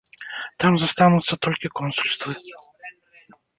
Там 0.63 0.73
застануцца 0.83 1.33
толькі 1.45 1.71
консульствы. 1.81 2.33